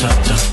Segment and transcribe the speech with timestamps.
[0.00, 0.49] touch, touch.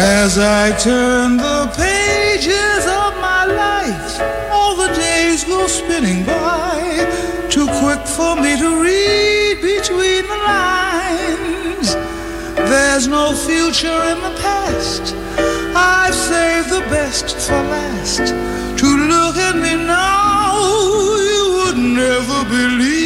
[0.00, 4.20] As I turn the pages of my life,
[4.52, 6.78] all the days go spinning by,
[7.50, 11.96] too quick for me to read between the lines.
[12.54, 15.16] There's no future in the past.
[15.74, 18.28] I've saved the best for last.
[18.78, 20.54] To look at me now,
[21.18, 22.97] you would never believe.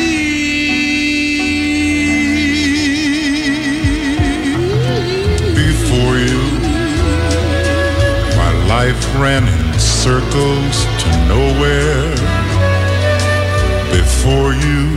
[9.23, 12.11] ran in circles to nowhere
[13.93, 14.97] before you.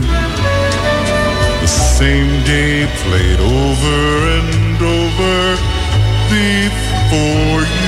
[1.60, 3.98] The same day played over
[4.36, 5.56] and over
[6.28, 7.85] before you.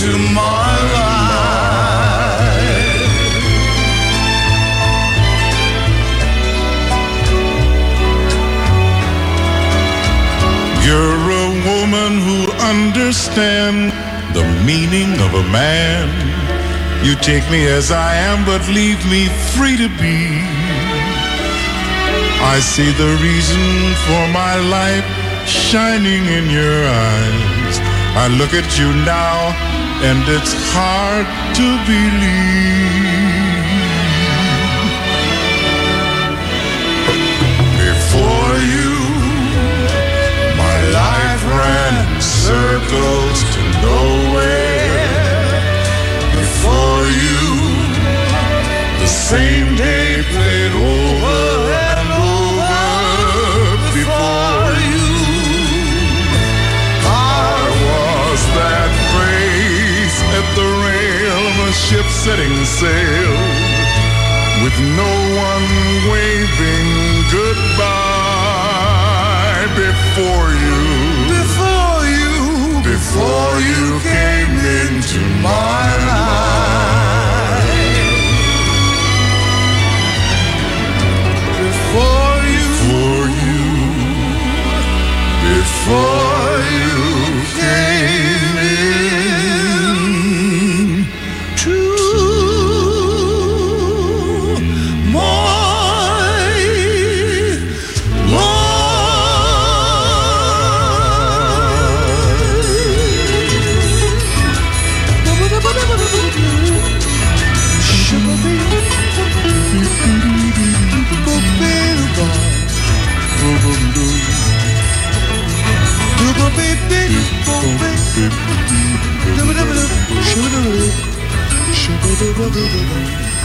[0.00, 1.90] To my life.
[10.82, 13.92] You're a woman who understands
[14.32, 16.08] the meaning of a man.
[17.04, 20.40] You take me as I am, but leave me free to be.
[22.40, 25.04] I see the reason for my life
[25.46, 27.80] shining in your eyes.
[28.16, 29.69] I look at you now
[30.02, 32.30] and it's hard to believe.
[37.84, 38.96] Before you,
[40.56, 45.19] my life ran circles to nowhere.
[62.00, 63.34] ship setting sail
[64.62, 65.66] with no one
[66.10, 66.90] waving
[67.30, 68.46] goodbye
[69.76, 70.80] before you.
[71.36, 72.34] Before you.
[72.82, 76.69] Before you came into my life.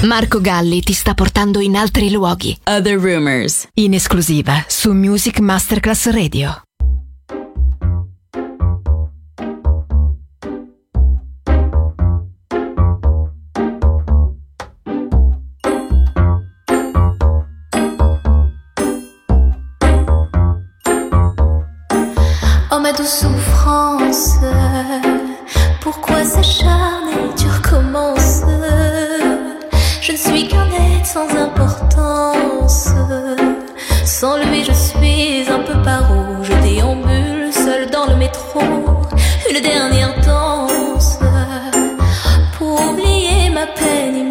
[0.03, 2.57] Marco Galli ti sta portando in altri luoghi.
[2.65, 3.67] Other Rumors.
[3.75, 6.61] In esclusiva su Music Masterclass Radio.
[22.69, 23.09] Oh ma douce
[24.13, 24.39] souffrance,
[25.81, 28.41] pourquoi s'acharner, tu recommences
[30.01, 32.89] Je ne suis qu'un être sans importance.
[34.03, 36.43] Sans lui, je suis un peu paro.
[36.43, 38.61] Je déambule seul dans le métro.
[39.49, 41.19] Une dernière danse
[42.57, 44.24] pour oublier ma peine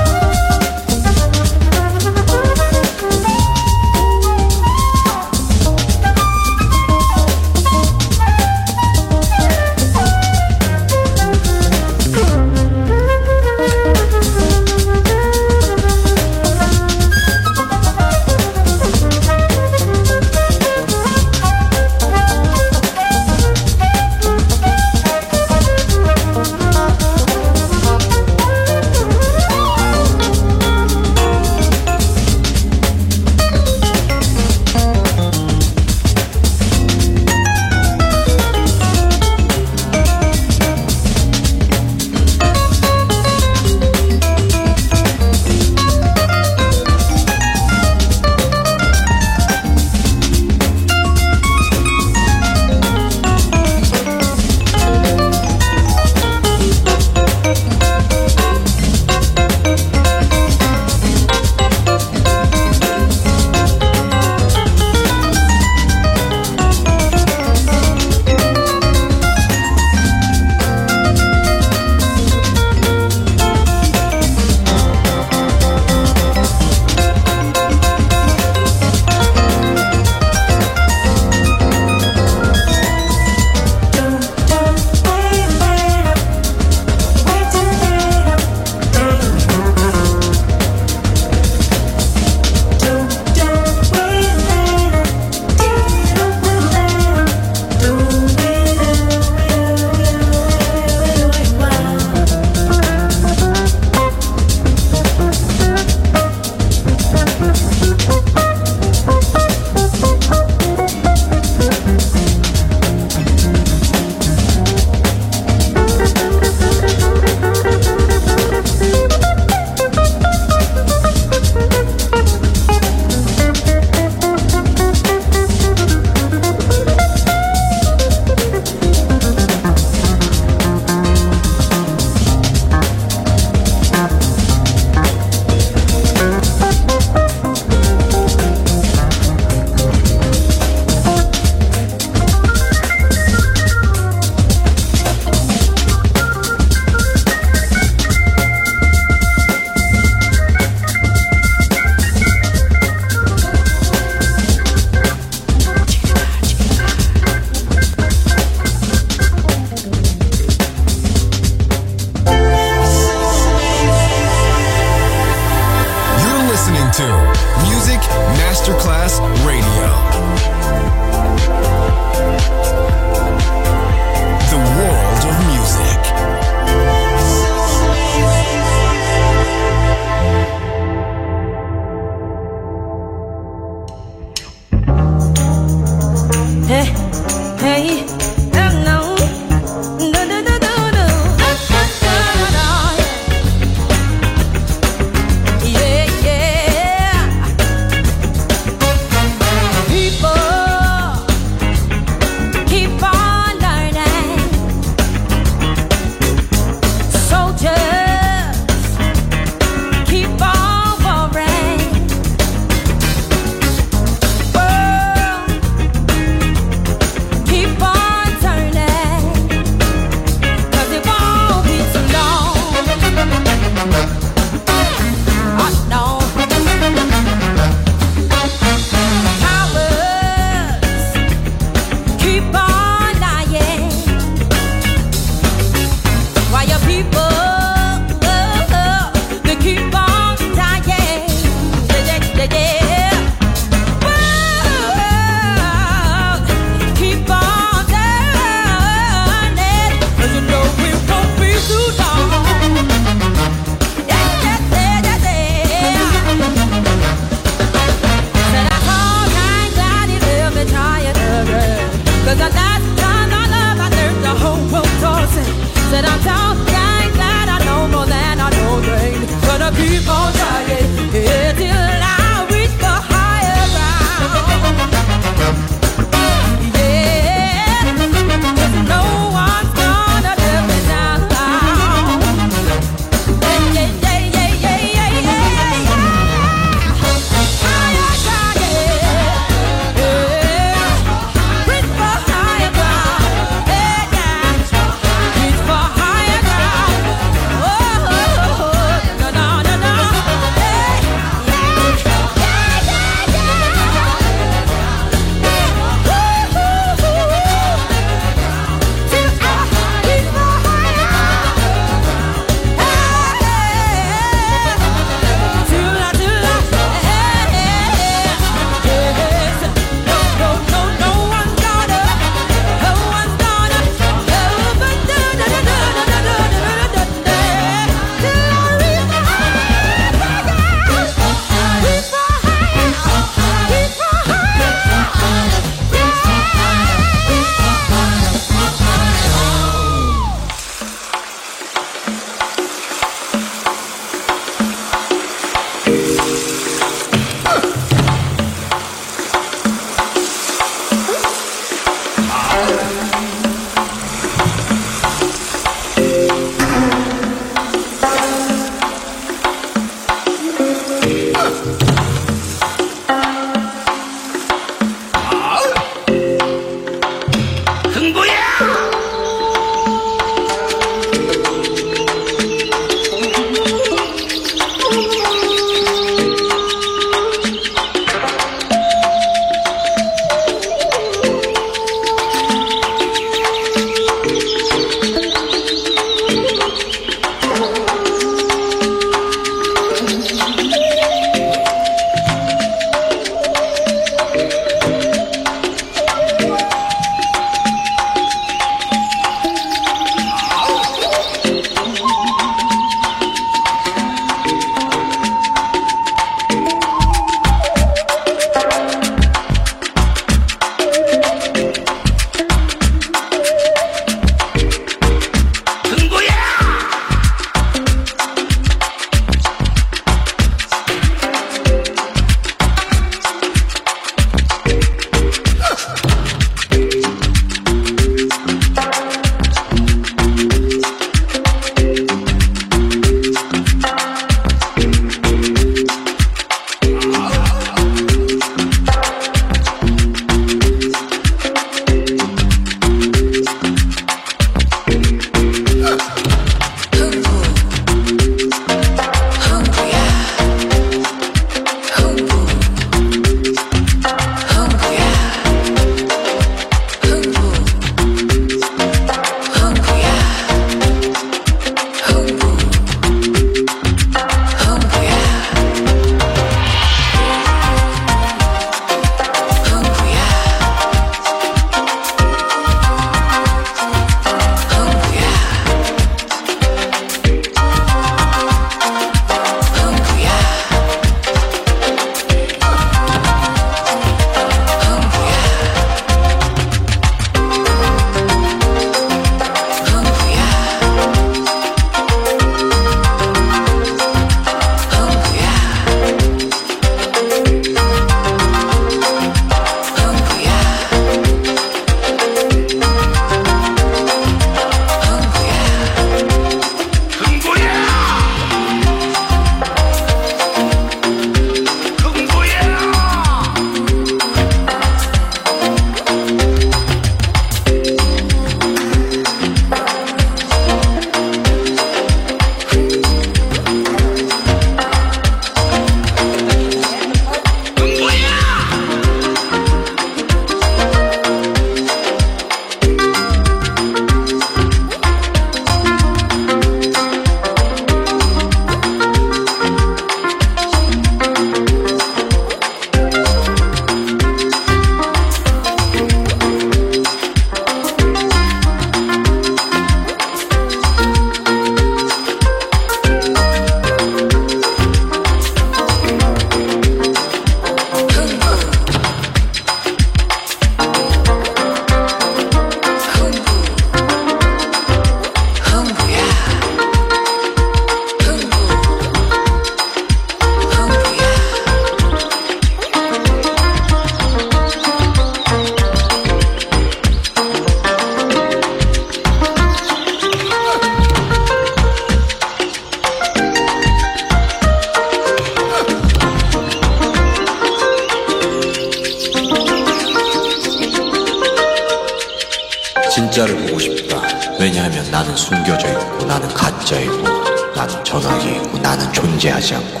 [599.68, 600.00] 존재하지 않고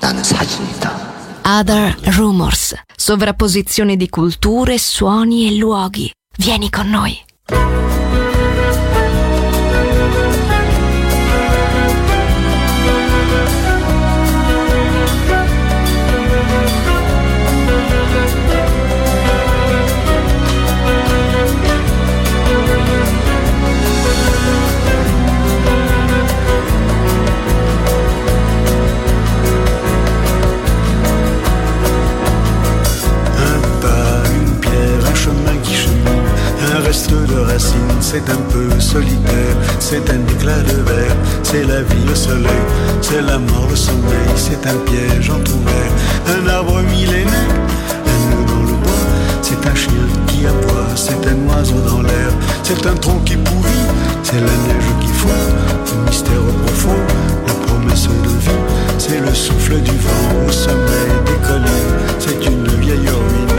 [0.00, 1.06] 나는 사진이다.
[1.46, 6.10] Other Rumors, sovrapposizione di culture, suoni e luoghi.
[6.36, 7.16] Vieni con noi.
[37.31, 37.59] De
[37.99, 42.63] c'est un peu solitaire, c'est un éclat de verre, c'est la vie le soleil,
[43.01, 45.91] c'est la mort le sommeil, c'est un piège entrouvert,
[46.27, 47.55] un arbre millénaire,
[48.05, 49.07] un nœud dans le bois,
[49.41, 52.31] c'est un chien qui aboie, c'est un oiseau dans l'air,
[52.63, 53.85] c'est un tronc qui pourrit,
[54.23, 56.99] c'est la neige qui fond, un mystère profond,
[57.47, 58.61] la promesse de vie,
[58.97, 63.50] c'est le souffle du vent au sommet des collines, c'est une vieille ruine,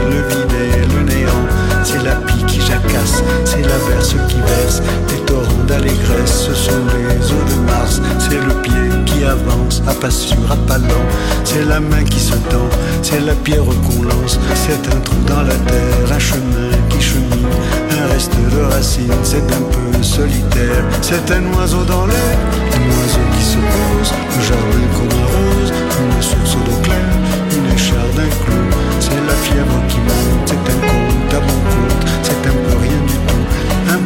[1.83, 6.81] c'est la pie qui jacasse, c'est la verse qui verse, des torrents d'allégresse, ce sont
[6.95, 8.73] les eaux de Mars, c'est le pied
[9.05, 11.05] qui avance, à pas sûr, à pas lent,
[11.43, 12.69] c'est la main qui se tend,
[13.01, 17.47] c'est la pierre qu'on lance, c'est un trou dans la terre, un chemin qui chemine,
[17.91, 22.37] un reste de racines, c'est un peu solitaire, c'est un oiseau dans l'air,
[22.75, 27.17] un oiseau qui se pose, le jardin comme un rose, une source d'eau claire,
[27.51, 28.82] une écharde, un clou,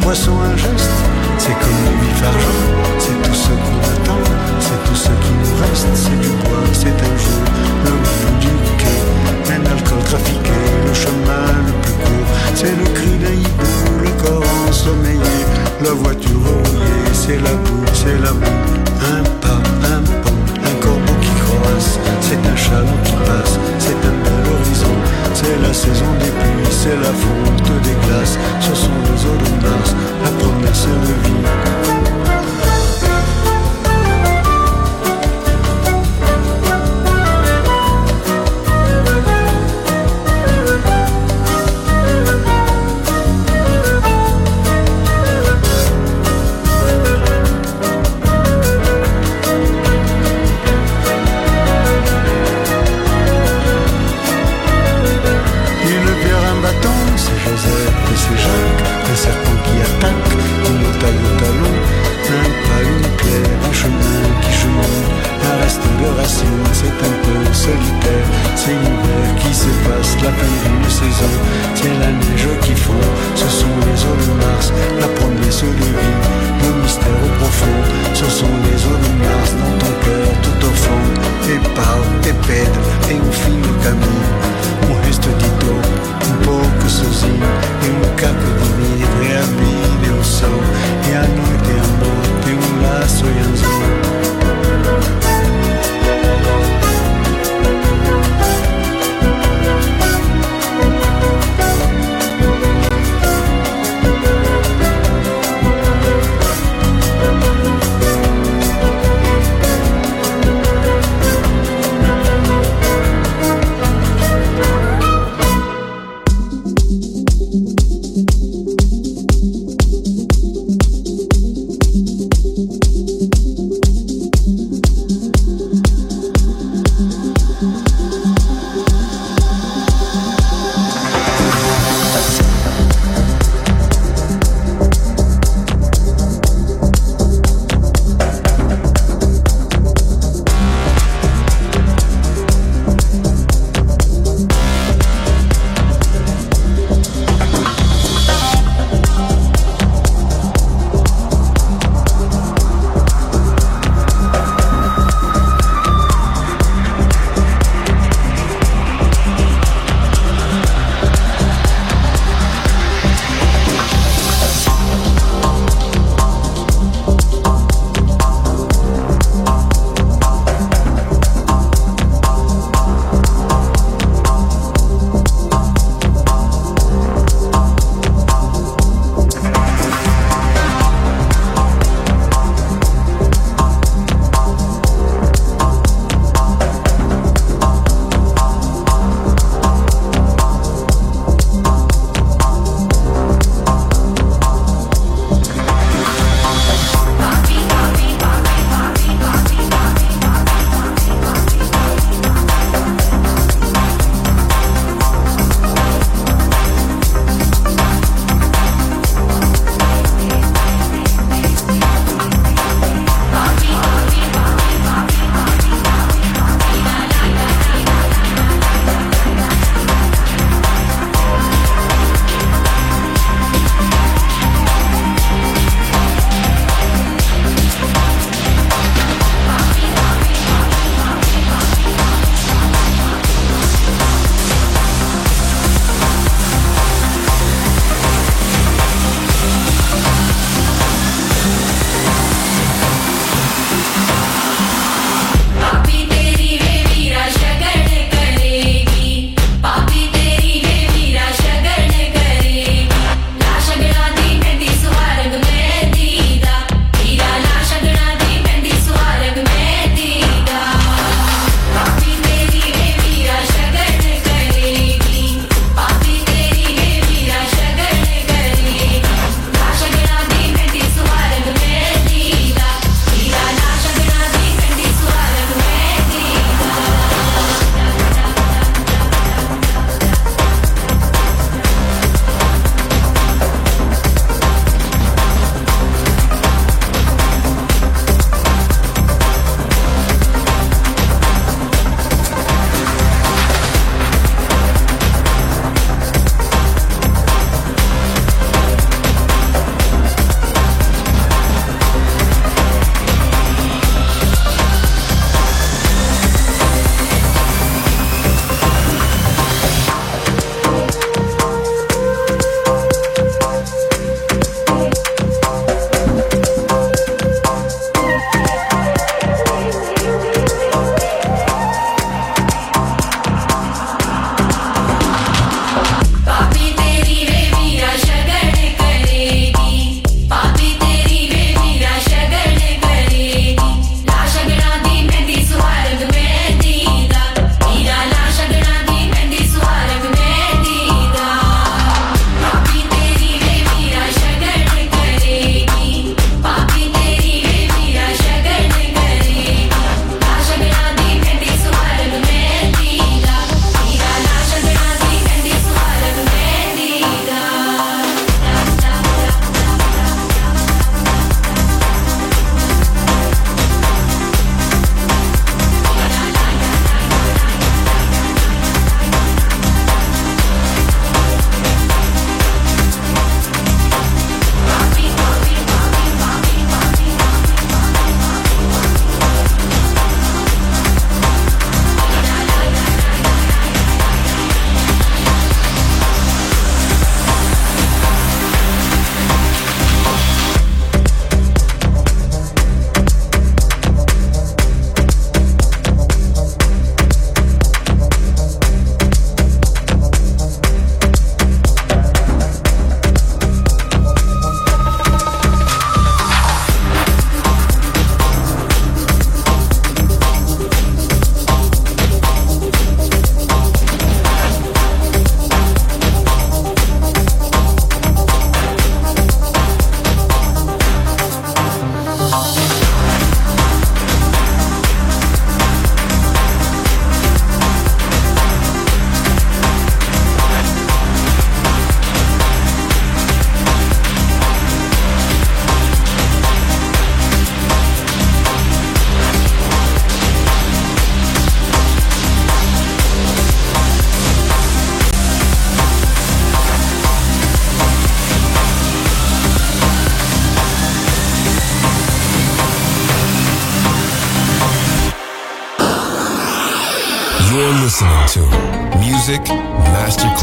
[0.07, 0.89] poisson, un geste,
[1.37, 2.63] c'est comme le vif argent,
[2.97, 4.23] c'est tout ce qu'on attend,
[4.61, 7.39] c'est tout ce qui nous reste, c'est du bois, c'est un jeu,
[7.83, 8.47] le bout du
[8.79, 8.99] quai,
[9.51, 14.49] un alcool trafiqué, le chemin le plus court, c'est le cri d'un hibou, le corps
[14.69, 15.39] ensommeillé,
[15.83, 18.63] la voiture rouillée, c'est la boue, c'est la boue,
[19.11, 19.61] un pas,
[19.93, 24.16] un pont, un corbeau qui croasse, c'est un chaland qui passe, c'est un
[25.37, 29.67] c'est la saison des pluies, c'est la fonte des glaces, ce sont les eaux de
[29.67, 31.76] Mars, la promesse de vie.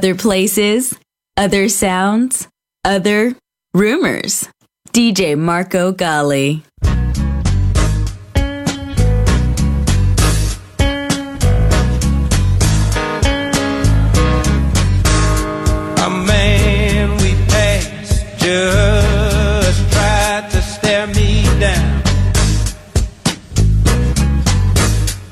[0.00, 0.98] other places,
[1.36, 2.48] other sounds,
[2.86, 3.36] other
[3.74, 4.48] rumors.
[4.94, 6.64] DJ Marco Gally.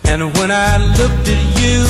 [0.04, 1.86] And when I looked at you,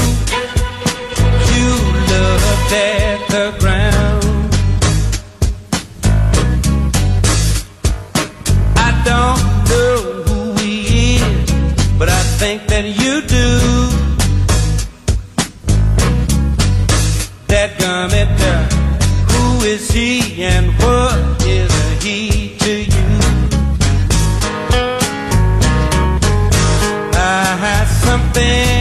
[1.55, 1.88] you
[2.21, 4.25] looked at the ground.
[8.77, 9.97] I don't know
[10.29, 11.53] who he is,
[11.99, 13.49] but I think that you do.
[17.49, 17.79] That
[19.31, 23.09] who is he and what is he to you?
[27.15, 28.78] I have something.